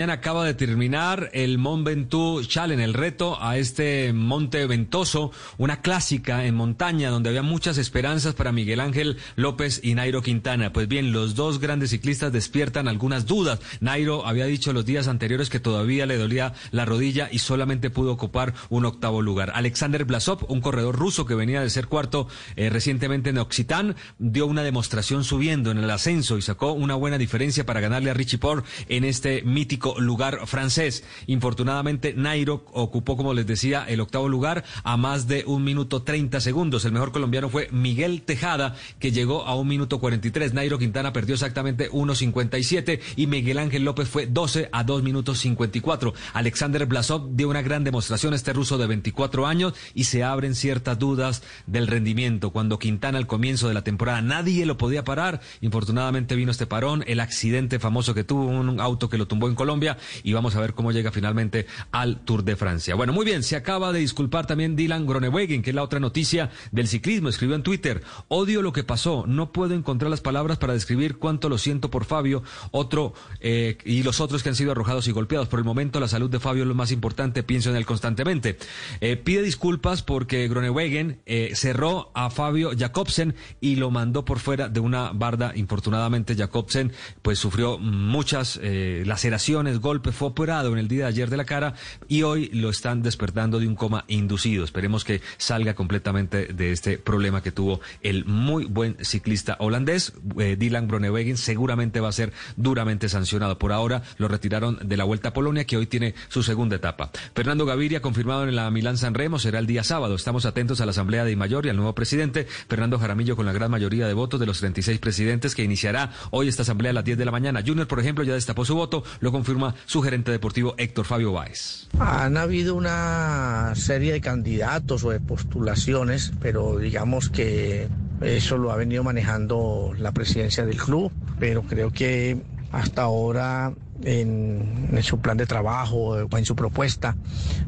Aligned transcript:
Acaba 0.00 0.44
de 0.44 0.54
terminar 0.54 1.28
el 1.32 1.58
Mont 1.58 1.84
Ventoux 1.84 2.46
Challenge, 2.46 2.84
el 2.84 2.94
reto 2.94 3.36
a 3.42 3.58
este 3.58 4.12
monte 4.12 4.64
ventoso, 4.68 5.32
una 5.56 5.80
clásica 5.80 6.44
en 6.44 6.54
montaña 6.54 7.10
donde 7.10 7.30
había 7.30 7.42
muchas 7.42 7.78
esperanzas 7.78 8.34
para 8.34 8.52
Miguel 8.52 8.78
Ángel 8.78 9.16
López 9.34 9.80
y 9.82 9.96
Nairo 9.96 10.22
Quintana. 10.22 10.72
Pues 10.72 10.86
bien, 10.86 11.10
los 11.10 11.34
dos 11.34 11.58
grandes 11.58 11.90
ciclistas 11.90 12.32
despiertan 12.32 12.86
algunas 12.86 13.26
dudas. 13.26 13.58
Nairo 13.80 14.24
había 14.24 14.44
dicho 14.44 14.72
los 14.72 14.86
días 14.86 15.08
anteriores 15.08 15.50
que 15.50 15.58
todavía 15.58 16.06
le 16.06 16.16
dolía 16.16 16.52
la 16.70 16.84
rodilla 16.84 17.28
y 17.32 17.40
solamente 17.40 17.90
pudo 17.90 18.12
ocupar 18.12 18.54
un 18.68 18.84
octavo 18.84 19.20
lugar. 19.20 19.50
Alexander 19.52 20.04
Blasov, 20.04 20.46
un 20.48 20.60
corredor 20.60 20.94
ruso 20.94 21.26
que 21.26 21.34
venía 21.34 21.60
de 21.60 21.70
ser 21.70 21.88
cuarto 21.88 22.28
eh, 22.54 22.70
recientemente 22.70 23.30
en 23.30 23.38
Occitán, 23.38 23.96
dio 24.20 24.46
una 24.46 24.62
demostración 24.62 25.24
subiendo 25.24 25.72
en 25.72 25.78
el 25.78 25.90
ascenso 25.90 26.38
y 26.38 26.42
sacó 26.42 26.70
una 26.70 26.94
buena 26.94 27.18
diferencia 27.18 27.66
para 27.66 27.80
ganarle 27.80 28.10
a 28.10 28.14
Richie 28.14 28.38
Port 28.38 28.64
en 28.88 29.02
este 29.02 29.42
mítico 29.42 29.87
lugar 29.98 30.46
francés. 30.46 31.04
Infortunadamente, 31.26 32.14
Nairo 32.14 32.64
ocupó, 32.72 33.16
como 33.16 33.34
les 33.34 33.46
decía, 33.46 33.84
el 33.88 34.00
octavo 34.00 34.28
lugar 34.28 34.64
a 34.84 34.96
más 34.96 35.28
de 35.28 35.44
un 35.46 35.64
minuto 35.64 36.02
treinta 36.02 36.40
segundos. 36.40 36.84
El 36.84 36.92
mejor 36.92 37.12
colombiano 37.12 37.48
fue 37.48 37.68
Miguel 37.70 38.22
Tejada, 38.22 38.74
que 38.98 39.12
llegó 39.12 39.44
a 39.46 39.54
un 39.54 39.68
minuto 39.68 40.00
cuarenta 40.00 40.28
y 40.28 40.30
tres. 40.30 40.52
Nairo 40.52 40.78
Quintana 40.78 41.12
perdió 41.12 41.34
exactamente 41.34 41.88
uno 41.92 42.14
cincuenta 42.14 42.58
y 42.58 42.64
siete 42.64 43.00
y 43.16 43.26
Miguel 43.26 43.58
Ángel 43.58 43.84
López 43.84 44.08
fue 44.08 44.26
doce 44.26 44.68
a 44.72 44.84
dos 44.84 45.02
minutos 45.02 45.38
cincuenta 45.38 45.78
y 45.78 45.80
cuatro. 45.80 46.14
Alexander 46.32 46.86
Blasov 46.86 47.36
dio 47.36 47.48
una 47.48 47.62
gran 47.62 47.84
demostración, 47.84 48.34
este 48.34 48.52
ruso 48.52 48.78
de 48.78 48.86
veinticuatro 48.86 49.46
años, 49.46 49.74
y 49.94 50.04
se 50.04 50.24
abren 50.24 50.54
ciertas 50.54 50.98
dudas 50.98 51.42
del 51.66 51.86
rendimiento. 51.86 52.50
Cuando 52.50 52.78
Quintana 52.78 53.18
al 53.18 53.26
comienzo 53.26 53.68
de 53.68 53.74
la 53.74 53.84
temporada 53.84 54.22
nadie 54.22 54.66
lo 54.66 54.76
podía 54.76 55.04
parar, 55.04 55.40
infortunadamente 55.60 56.34
vino 56.34 56.50
este 56.50 56.66
parón, 56.66 57.04
el 57.06 57.20
accidente 57.20 57.78
famoso 57.78 58.14
que 58.14 58.24
tuvo 58.24 58.46
un 58.46 58.80
auto 58.80 59.08
que 59.08 59.18
lo 59.18 59.26
tumbó 59.26 59.48
en 59.48 59.54
Colombia 59.54 59.77
y 60.22 60.32
vamos 60.32 60.56
a 60.56 60.60
ver 60.60 60.74
cómo 60.74 60.92
llega 60.92 61.12
finalmente 61.12 61.66
al 61.92 62.20
Tour 62.20 62.44
de 62.44 62.56
Francia. 62.56 62.94
Bueno, 62.94 63.12
muy 63.12 63.24
bien, 63.24 63.42
se 63.42 63.56
acaba 63.56 63.92
de 63.92 64.00
disculpar 64.00 64.46
también 64.46 64.76
Dylan 64.76 65.06
Gronewegen, 65.06 65.62
que 65.62 65.70
es 65.70 65.76
la 65.76 65.82
otra 65.82 66.00
noticia 66.00 66.50
del 66.72 66.88
ciclismo. 66.88 67.28
Escribió 67.28 67.54
en 67.54 67.62
Twitter, 67.62 68.02
odio 68.28 68.62
lo 68.62 68.72
que 68.72 68.84
pasó, 68.84 69.24
no 69.26 69.52
puedo 69.52 69.74
encontrar 69.74 70.10
las 70.10 70.20
palabras 70.20 70.58
para 70.58 70.72
describir 70.72 71.18
cuánto 71.18 71.48
lo 71.48 71.58
siento 71.58 71.90
por 71.90 72.04
Fabio, 72.04 72.42
otro 72.70 73.14
eh, 73.40 73.78
y 73.84 74.02
los 74.02 74.20
otros 74.20 74.42
que 74.42 74.48
han 74.48 74.54
sido 74.54 74.72
arrojados 74.72 75.08
y 75.08 75.12
golpeados. 75.12 75.48
Por 75.48 75.58
el 75.58 75.64
momento 75.64 76.00
la 76.00 76.08
salud 76.08 76.30
de 76.30 76.40
Fabio 76.40 76.62
es 76.62 76.68
lo 76.68 76.74
más 76.74 76.92
importante, 76.92 77.42
pienso 77.42 77.70
en 77.70 77.76
él 77.76 77.86
constantemente. 77.86 78.58
Eh, 79.00 79.16
pide 79.16 79.42
disculpas 79.42 80.02
porque 80.02 80.48
Gronewegen 80.48 81.20
eh, 81.26 81.52
cerró 81.54 82.10
a 82.14 82.30
Fabio 82.30 82.70
Jacobsen 82.76 83.34
y 83.60 83.76
lo 83.76 83.90
mandó 83.90 84.24
por 84.24 84.38
fuera 84.38 84.68
de 84.68 84.80
una 84.80 85.12
barda. 85.12 85.52
Infortunadamente 85.54 86.34
Jacobsen 86.34 86.92
pues 87.22 87.38
sufrió 87.38 87.78
muchas 87.78 88.58
laceraciones, 88.62 89.67
golpe, 89.76 90.12
fue 90.12 90.28
operado 90.28 90.72
en 90.72 90.78
el 90.78 90.88
día 90.88 91.04
de 91.04 91.08
ayer 91.10 91.30
de 91.30 91.36
la 91.36 91.44
cara 91.44 91.74
y 92.08 92.22
hoy 92.22 92.48
lo 92.52 92.70
están 92.70 93.02
despertando 93.02 93.60
de 93.60 93.68
un 93.68 93.74
coma 93.74 94.04
inducido. 94.08 94.64
Esperemos 94.64 95.04
que 95.04 95.20
salga 95.36 95.74
completamente 95.74 96.46
de 96.46 96.72
este 96.72 96.98
problema 96.98 97.42
que 97.42 97.52
tuvo 97.52 97.80
el 98.02 98.24
muy 98.24 98.64
buen 98.64 98.96
ciclista 99.04 99.56
holandés. 99.60 100.12
Eh, 100.38 100.56
Dylan 100.58 100.88
Gronewegen 100.88 101.36
seguramente 101.36 102.00
va 102.00 102.08
a 102.08 102.12
ser 102.12 102.32
duramente 102.56 103.08
sancionado. 103.08 103.58
Por 103.58 103.72
ahora 103.72 104.02
lo 104.16 104.28
retiraron 104.28 104.78
de 104.82 104.96
la 104.96 105.04
Vuelta 105.04 105.30
a 105.30 105.32
Polonia 105.32 105.64
que 105.64 105.76
hoy 105.76 105.86
tiene 105.86 106.14
su 106.28 106.42
segunda 106.42 106.76
etapa. 106.76 107.10
Fernando 107.34 107.66
Gaviria 107.66 108.00
confirmado 108.00 108.44
en 108.48 108.56
la 108.56 108.70
Milán 108.70 108.96
San 108.96 109.14
Remo 109.14 109.38
será 109.38 109.58
el 109.58 109.66
día 109.66 109.84
sábado. 109.84 110.14
Estamos 110.14 110.46
atentos 110.46 110.80
a 110.80 110.86
la 110.86 110.90
Asamblea 110.90 111.24
de 111.24 111.36
Mayor 111.36 111.66
y 111.66 111.68
al 111.68 111.76
nuevo 111.76 111.94
presidente 111.94 112.46
Fernando 112.68 112.98
Jaramillo 112.98 113.36
con 113.36 113.46
la 113.46 113.52
gran 113.52 113.70
mayoría 113.70 114.06
de 114.06 114.14
votos 114.14 114.40
de 114.40 114.46
los 114.46 114.58
36 114.60 114.98
presidentes 114.98 115.54
que 115.54 115.62
iniciará 115.62 116.12
hoy 116.30 116.48
esta 116.48 116.62
asamblea 116.62 116.90
a 116.90 116.94
las 116.94 117.04
10 117.04 117.18
de 117.18 117.24
la 117.24 117.30
mañana. 117.30 117.62
Junior, 117.66 117.86
por 117.86 118.00
ejemplo, 118.00 118.24
ya 118.24 118.34
destapó 118.34 118.64
su 118.64 118.74
voto, 118.74 119.04
lo 119.20 119.32
confirma 119.58 119.74
su 119.86 120.02
gerente 120.02 120.30
deportivo 120.30 120.74
Héctor 120.78 121.04
Fabio 121.04 121.32
Báez. 121.32 121.88
Han 121.98 122.36
habido 122.36 122.74
una 122.74 123.72
serie 123.74 124.12
de 124.12 124.20
candidatos 124.20 125.04
o 125.04 125.10
de 125.10 125.20
postulaciones, 125.20 126.32
pero 126.40 126.78
digamos 126.78 127.28
que 127.28 127.88
eso 128.20 128.58
lo 128.58 128.70
ha 128.70 128.76
venido 128.76 129.04
manejando 129.04 129.92
la 129.98 130.12
presidencia 130.12 130.64
del 130.64 130.76
club, 130.76 131.12
pero 131.38 131.62
creo 131.62 131.90
que 131.90 132.40
hasta 132.72 133.02
ahora 133.02 133.72
en, 134.04 134.98
su 135.02 135.20
plan 135.20 135.36
de 135.36 135.46
trabajo 135.46 135.96
o 136.30 136.36
en 136.36 136.44
su 136.44 136.54
propuesta 136.54 137.16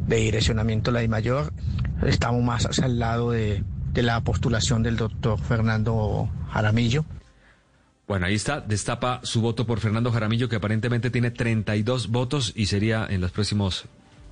de 0.07 0.17
direccionamiento 0.17 0.93
de 0.93 1.03
la 1.03 1.09
mayor 1.09 1.53
estamos 2.07 2.43
más 2.43 2.67
hacia 2.67 2.87
el 2.87 2.99
lado 2.99 3.31
de, 3.31 3.65
de 3.93 4.03
la 4.03 4.21
postulación 4.21 4.83
del 4.83 4.97
doctor 4.97 5.39
Fernando 5.41 6.29
Jaramillo. 6.51 7.05
Bueno, 8.11 8.27
ahí 8.27 8.35
está, 8.35 8.61
destapa 8.61 9.21
su 9.23 9.41
voto 9.41 9.69
por 9.69 9.79
Fernando 9.79 10.11
Jaramillo, 10.11 10.49
que 10.49 10.57
aparentemente 10.57 11.11
tiene 11.11 11.31
32 11.31 12.09
votos 12.09 12.53
y 12.57 12.67
sería 12.67 13.07
en 13.09 13.21
los 13.21 13.31
próximos 13.31 13.85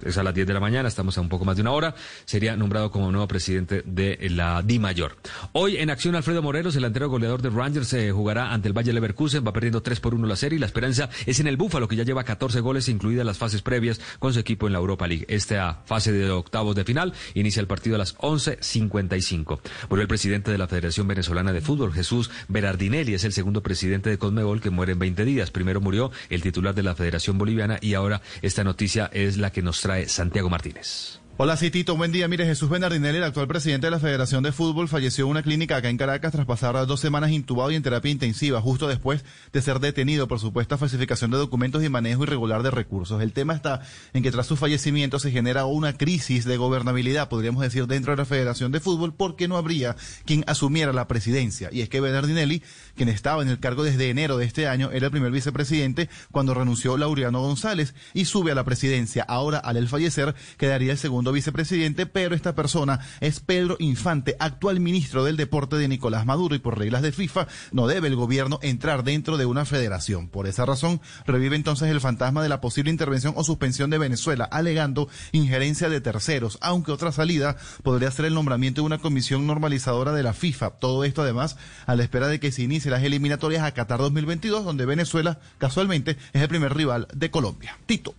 es 0.04 0.18
a 0.18 0.22
las 0.22 0.34
10 0.34 0.46
de 0.46 0.54
la 0.54 0.60
mañana, 0.60 0.88
estamos 0.88 1.16
a 1.18 1.20
un 1.20 1.28
poco 1.28 1.44
más 1.44 1.56
de 1.56 1.62
una 1.62 1.72
hora, 1.72 1.94
sería 2.24 2.56
nombrado 2.56 2.90
como 2.90 3.10
nuevo 3.10 3.28
presidente 3.28 3.82
de 3.84 4.18
la 4.30 4.62
Di 4.62 4.78
Mayor. 4.78 5.16
Hoy 5.52 5.76
en 5.76 5.90
acción 5.90 6.14
Alfredo 6.14 6.42
Morelos, 6.42 6.76
el 6.76 6.84
antero 6.84 7.08
goleador 7.08 7.42
de 7.42 7.50
Rangers, 7.50 7.88
se 7.88 8.10
jugará 8.12 8.52
ante 8.52 8.68
el 8.68 8.76
Valle 8.76 8.92
Leverkusen, 8.92 9.46
va 9.46 9.52
perdiendo 9.52 9.82
3 9.82 10.00
por 10.00 10.14
1 10.14 10.26
la 10.26 10.36
serie 10.36 10.56
y 10.56 10.60
la 10.60 10.66
esperanza 10.66 11.08
es 11.26 11.40
en 11.40 11.46
el 11.46 11.56
Búfalo, 11.56 11.88
que 11.88 11.96
ya 11.96 12.04
lleva 12.04 12.24
14 12.24 12.60
goles, 12.60 12.88
incluidas 12.88 13.26
las 13.26 13.38
fases 13.38 13.62
previas 13.62 14.00
con 14.18 14.32
su 14.32 14.40
equipo 14.40 14.66
en 14.66 14.72
la 14.72 14.78
Europa 14.78 15.06
League. 15.06 15.26
Esta 15.28 15.82
fase 15.84 16.12
de 16.12 16.30
octavos 16.30 16.76
de 16.76 16.84
final 16.84 17.12
inicia 17.34 17.60
el 17.60 17.66
partido 17.66 17.96
a 17.96 17.98
las 17.98 18.16
11.55. 18.18 19.60
Murió 19.90 20.02
el 20.02 20.08
presidente 20.08 20.50
de 20.50 20.58
la 20.58 20.68
Federación 20.68 21.08
Venezolana 21.08 21.52
de 21.52 21.60
Fútbol, 21.60 21.92
Jesús 21.92 22.30
Berardinelli, 22.48 23.14
es 23.14 23.24
el 23.24 23.32
segundo 23.32 23.62
presidente 23.62 24.10
de 24.10 24.18
Conmebol 24.18 24.60
que 24.60 24.70
muere 24.70 24.92
en 24.92 24.98
20 24.98 25.24
días. 25.24 25.50
Primero 25.50 25.80
murió 25.80 26.10
el 26.30 26.42
titular 26.42 26.74
de 26.74 26.82
la 26.82 26.94
Federación 26.94 27.38
Boliviana 27.38 27.78
y 27.80 27.94
ahora 27.94 28.22
esta 28.42 28.64
noticia 28.64 29.10
es 29.12 29.36
la 29.36 29.50
que 29.50 29.62
nos 29.62 29.80
trae 29.80 29.87
Santiago 30.06 30.48
Martínez. 30.50 31.20
Hola, 31.40 31.56
Citito, 31.56 31.96
buen 31.96 32.10
día. 32.10 32.26
Mire, 32.26 32.44
Jesús 32.44 32.68
Bernardinelli, 32.68 33.18
el 33.18 33.22
actual 33.22 33.46
presidente 33.46 33.86
de 33.86 33.92
la 33.92 34.00
Federación 34.00 34.42
de 34.42 34.50
Fútbol, 34.50 34.88
falleció 34.88 35.24
en 35.24 35.30
una 35.30 35.44
clínica 35.44 35.76
acá 35.76 35.88
en 35.88 35.96
Caracas 35.96 36.32
tras 36.32 36.46
pasar 36.46 36.84
dos 36.84 36.98
semanas 36.98 37.30
intubado 37.30 37.70
y 37.70 37.76
en 37.76 37.82
terapia 37.84 38.10
intensiva, 38.10 38.60
justo 38.60 38.88
después 38.88 39.24
de 39.52 39.62
ser 39.62 39.78
detenido 39.78 40.26
por 40.26 40.40
supuesta 40.40 40.76
falsificación 40.76 41.30
de 41.30 41.36
documentos 41.36 41.84
y 41.84 41.88
manejo 41.88 42.24
irregular 42.24 42.64
de 42.64 42.72
recursos. 42.72 43.22
El 43.22 43.32
tema 43.32 43.54
está 43.54 43.82
en 44.14 44.24
que 44.24 44.32
tras 44.32 44.48
su 44.48 44.56
fallecimiento 44.56 45.20
se 45.20 45.30
genera 45.30 45.64
una 45.64 45.96
crisis 45.96 46.44
de 46.44 46.56
gobernabilidad, 46.56 47.28
podríamos 47.28 47.62
decir, 47.62 47.86
dentro 47.86 48.10
de 48.10 48.16
la 48.16 48.24
Federación 48.24 48.72
de 48.72 48.80
Fútbol, 48.80 49.14
porque 49.14 49.46
no 49.46 49.56
habría 49.56 49.94
quien 50.24 50.42
asumiera 50.48 50.92
la 50.92 51.06
presidencia. 51.06 51.68
Y 51.70 51.82
es 51.82 51.88
que 51.88 52.00
Bernardinelli, 52.00 52.64
quien 52.96 53.08
estaba 53.08 53.42
en 53.42 53.48
el 53.48 53.60
cargo 53.60 53.84
desde 53.84 54.10
enero 54.10 54.38
de 54.38 54.44
este 54.44 54.66
año, 54.66 54.90
era 54.90 55.06
el 55.06 55.12
primer 55.12 55.30
vicepresidente 55.30 56.08
cuando 56.32 56.52
renunció 56.52 56.96
Laureano 56.96 57.40
González 57.40 57.94
y 58.12 58.24
sube 58.24 58.50
a 58.50 58.56
la 58.56 58.64
presidencia. 58.64 59.22
Ahora, 59.22 59.58
al 59.58 59.76
él 59.76 59.86
fallecer, 59.86 60.34
quedaría 60.56 60.90
el 60.90 60.98
segundo 60.98 61.27
vicepresidente, 61.32 62.06
pero 62.06 62.34
esta 62.34 62.54
persona 62.54 63.00
es 63.20 63.40
Pedro 63.40 63.76
Infante, 63.78 64.36
actual 64.38 64.80
ministro 64.80 65.24
del 65.24 65.36
deporte 65.36 65.76
de 65.76 65.88
Nicolás 65.88 66.26
Maduro 66.26 66.54
y 66.54 66.58
por 66.58 66.78
reglas 66.78 67.02
de 67.02 67.12
FIFA 67.12 67.46
no 67.72 67.86
debe 67.86 68.08
el 68.08 68.16
gobierno 68.16 68.58
entrar 68.62 69.04
dentro 69.04 69.36
de 69.36 69.46
una 69.46 69.64
federación. 69.64 70.28
Por 70.28 70.46
esa 70.46 70.66
razón, 70.66 71.00
revive 71.26 71.56
entonces 71.56 71.88
el 71.90 72.00
fantasma 72.00 72.42
de 72.42 72.48
la 72.48 72.60
posible 72.60 72.90
intervención 72.90 73.34
o 73.36 73.44
suspensión 73.44 73.90
de 73.90 73.98
Venezuela, 73.98 74.44
alegando 74.44 75.08
injerencia 75.32 75.88
de 75.88 76.00
terceros, 76.00 76.58
aunque 76.60 76.92
otra 76.92 77.12
salida 77.12 77.56
podría 77.82 78.10
ser 78.10 78.26
el 78.26 78.34
nombramiento 78.34 78.82
de 78.82 78.86
una 78.86 78.98
comisión 78.98 79.46
normalizadora 79.46 80.12
de 80.12 80.22
la 80.22 80.32
FIFA. 80.32 80.70
Todo 80.70 81.04
esto 81.04 81.22
además 81.22 81.56
a 81.86 81.96
la 81.96 82.02
espera 82.02 82.28
de 82.28 82.40
que 82.40 82.52
se 82.52 82.62
inicien 82.62 82.92
las 82.92 83.02
eliminatorias 83.02 83.64
a 83.64 83.72
Qatar 83.72 83.98
2022, 84.00 84.64
donde 84.64 84.86
Venezuela 84.86 85.40
casualmente 85.58 86.16
es 86.32 86.42
el 86.42 86.48
primer 86.48 86.74
rival 86.74 87.08
de 87.14 87.30
Colombia. 87.30 87.78
Tito. 87.86 88.14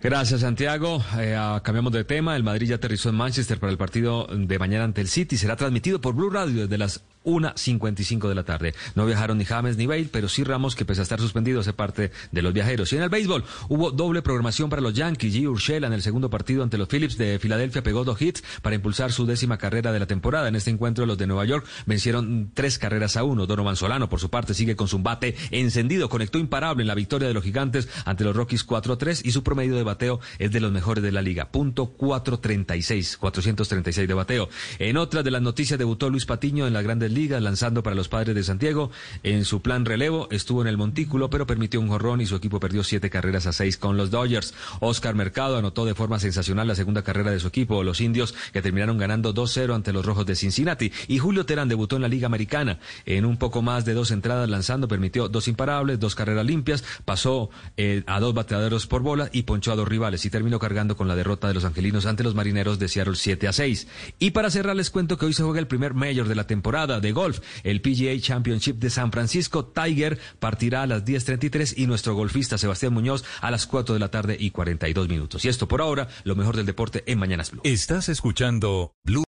Gracias, 0.00 0.42
Santiago. 0.42 1.02
Eh, 1.18 1.36
cambiamos 1.62 1.92
de 1.92 2.04
tema. 2.04 2.36
El 2.36 2.44
Madrid 2.44 2.68
ya 2.68 2.76
aterrizó 2.76 3.08
en 3.08 3.16
Manchester 3.16 3.58
para 3.58 3.72
el 3.72 3.78
partido 3.78 4.28
de 4.30 4.58
mañana 4.58 4.84
ante 4.84 5.00
el 5.00 5.08
City. 5.08 5.36
Será 5.36 5.56
transmitido 5.56 6.00
por 6.00 6.14
Blue 6.14 6.30
Radio 6.30 6.62
desde 6.62 6.78
las 6.78 7.02
1.55 7.24 8.28
de 8.28 8.34
la 8.34 8.44
tarde. 8.44 8.74
No 8.94 9.06
viajaron 9.06 9.38
ni 9.38 9.44
James 9.44 9.76
ni 9.76 9.86
Bale, 9.86 10.08
pero 10.10 10.28
sí 10.28 10.44
Ramos, 10.44 10.74
que 10.74 10.84
pese 10.84 11.00
a 11.00 11.02
estar 11.02 11.20
suspendido, 11.20 11.60
hace 11.60 11.72
parte 11.72 12.10
de 12.32 12.42
los 12.42 12.52
viajeros. 12.52 12.92
Y 12.92 12.96
en 12.96 13.02
el 13.02 13.08
béisbol 13.08 13.44
hubo 13.68 13.90
doble 13.90 14.22
programación 14.22 14.70
para 14.70 14.82
los 14.82 14.94
Yankees. 14.94 15.34
G. 15.34 15.48
Urshela 15.48 15.86
en 15.86 15.92
el 15.92 16.02
segundo 16.02 16.30
partido 16.30 16.62
ante 16.62 16.78
los 16.78 16.88
Phillips 16.88 17.18
de 17.18 17.38
Filadelfia 17.38 17.82
pegó 17.82 18.04
dos 18.04 18.20
hits 18.20 18.42
para 18.62 18.74
impulsar 18.74 19.12
su 19.12 19.26
décima 19.26 19.58
carrera 19.58 19.92
de 19.92 20.00
la 20.00 20.06
temporada. 20.06 20.48
En 20.48 20.56
este 20.56 20.70
encuentro 20.70 21.06
los 21.06 21.18
de 21.18 21.26
Nueva 21.26 21.44
York 21.44 21.66
vencieron 21.86 22.50
tres 22.54 22.78
carreras 22.78 23.16
a 23.16 23.24
uno. 23.24 23.46
Donovan 23.46 23.76
Solano, 23.76 24.08
por 24.08 24.20
su 24.20 24.30
parte, 24.30 24.54
sigue 24.54 24.76
con 24.76 24.88
su 24.88 24.98
bate 24.98 25.36
encendido. 25.50 26.08
Conectó 26.08 26.38
imparable 26.38 26.82
en 26.82 26.88
la 26.88 26.94
victoria 26.94 27.28
de 27.28 27.34
los 27.34 27.44
gigantes 27.44 27.88
ante 28.04 28.24
los 28.24 28.34
Rockies 28.34 28.66
4-3 28.66 29.22
y 29.24 29.32
su 29.32 29.42
promedio 29.42 29.76
de 29.76 29.82
bateo 29.82 30.20
es 30.38 30.50
de 30.50 30.60
los 30.60 30.72
mejores 30.72 31.02
de 31.02 31.12
la 31.12 31.22
liga. 31.22 31.50
Punto 31.50 31.86
436, 31.86 33.16
436 33.18 34.08
de 34.08 34.14
bateo. 34.14 34.48
En 34.78 34.96
otra 34.96 35.22
de 35.22 35.30
las 35.30 35.42
noticias 35.42 35.78
debutó 35.78 36.10
Luis 36.10 36.26
Patiño 36.26 36.66
en 36.66 36.72
las 36.72 36.84
ligas 37.10 37.42
lanzando 37.42 37.82
para 37.82 37.96
los 37.96 38.08
padres 38.08 38.34
de 38.34 38.42
Santiago. 38.42 38.90
En 39.22 39.44
su 39.44 39.62
plan 39.62 39.84
relevo 39.84 40.28
estuvo 40.30 40.62
en 40.62 40.68
el 40.68 40.76
montículo, 40.76 41.30
pero 41.30 41.46
permitió 41.46 41.80
un 41.80 41.88
jorrón 41.88 42.20
y 42.20 42.26
su 42.26 42.36
equipo 42.36 42.60
perdió 42.60 42.84
siete 42.84 43.10
carreras 43.10 43.46
a 43.46 43.52
seis 43.52 43.76
con 43.76 43.96
los 43.96 44.10
Dodgers. 44.10 44.54
Oscar 44.80 45.14
Mercado 45.14 45.56
anotó 45.56 45.84
de 45.84 45.94
forma 45.94 46.18
sensacional 46.18 46.68
la 46.68 46.74
segunda 46.74 47.02
carrera 47.02 47.30
de 47.30 47.40
su 47.40 47.48
equipo, 47.48 47.82
los 47.82 48.00
indios, 48.00 48.34
que 48.52 48.62
terminaron 48.62 48.98
ganando 48.98 49.34
2-0 49.34 49.74
ante 49.74 49.92
los 49.92 50.04
rojos 50.04 50.26
de 50.26 50.36
Cincinnati. 50.36 50.92
Y 51.06 51.18
Julio 51.18 51.46
Terán 51.46 51.68
debutó 51.68 51.96
en 51.96 52.02
la 52.02 52.08
Liga 52.08 52.26
Americana. 52.26 52.78
En 53.06 53.24
un 53.24 53.36
poco 53.36 53.62
más 53.62 53.84
de 53.84 53.94
dos 53.94 54.10
entradas 54.10 54.48
lanzando, 54.48 54.88
permitió 54.88 55.28
dos 55.28 55.48
imparables, 55.48 56.00
dos 56.00 56.14
carreras 56.14 56.46
limpias, 56.46 56.84
pasó 57.04 57.50
eh, 57.76 58.02
a 58.06 58.20
dos 58.20 58.34
bateadores 58.34 58.86
por 58.86 59.02
bola 59.02 59.28
y 59.32 59.42
ponchó 59.42 59.72
a 59.72 59.76
dos 59.76 59.88
rivales 59.88 60.24
y 60.24 60.30
terminó 60.30 60.58
cargando 60.58 60.96
con 60.96 61.08
la 61.08 61.16
derrota 61.16 61.48
de 61.48 61.54
los 61.54 61.64
angelinos 61.64 62.06
ante 62.06 62.24
los 62.24 62.34
marineros 62.34 62.78
de 62.78 62.88
Seattle 62.88 63.16
7 63.16 63.48
a 63.48 63.52
6. 63.52 63.86
Y 64.18 64.30
para 64.30 64.50
cerrar 64.50 64.76
les 64.76 64.90
cuento 64.90 65.16
que 65.16 65.26
hoy 65.26 65.32
se 65.32 65.42
juega 65.42 65.60
el 65.60 65.66
primer 65.66 65.94
mayor 65.94 66.28
de 66.28 66.34
la 66.34 66.46
temporada 66.46 66.97
de 67.00 67.12
golf, 67.12 67.40
el 67.64 67.80
PGA 67.80 68.18
Championship 68.20 68.76
de 68.76 68.90
San 68.90 69.12
Francisco. 69.12 69.64
Tiger 69.64 70.18
partirá 70.38 70.82
a 70.82 70.86
las 70.86 71.04
10.33 71.04 71.74
y 71.76 71.86
nuestro 71.86 72.14
golfista 72.14 72.58
Sebastián 72.58 72.92
Muñoz 72.94 73.24
a 73.40 73.50
las 73.50 73.66
4 73.66 73.94
de 73.94 74.00
la 74.00 74.10
tarde 74.10 74.36
y 74.38 74.50
42 74.50 75.08
minutos. 75.08 75.44
Y 75.44 75.48
esto 75.48 75.68
por 75.68 75.80
ahora, 75.80 76.08
lo 76.24 76.36
mejor 76.36 76.56
del 76.56 76.66
deporte 76.66 77.04
en 77.06 77.18
Mañanas 77.18 77.50
Blue. 77.50 77.62
Estás 77.64 78.08
escuchando 78.08 78.92
Blue. 79.04 79.24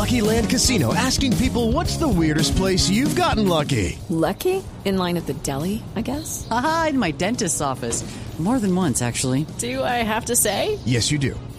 Lucky 0.00 0.20
Land 0.20 0.48
Casino 0.48 0.94
asking 0.94 1.36
people 1.36 1.72
what's 1.72 1.96
the 1.96 2.08
weirdest 2.08 2.56
place 2.56 2.88
you've 2.88 3.14
gotten 3.14 3.48
lucky. 3.48 3.98
Lucky? 4.08 4.62
In 4.84 4.96
line 4.96 5.16
at 5.16 5.26
the 5.26 5.34
deli, 5.42 5.82
I 5.96 6.00
guess. 6.00 6.46
Aha, 6.50 6.86
in 6.90 6.98
my 6.98 7.10
dentist's 7.10 7.60
office. 7.60 8.04
More 8.38 8.58
than 8.58 8.74
once, 8.74 9.02
actually. 9.02 9.44
Do 9.58 9.84
I 9.84 10.02
have 10.02 10.24
to 10.26 10.36
say? 10.36 10.78
Yes, 10.86 11.10
you 11.10 11.18
do. 11.18 11.38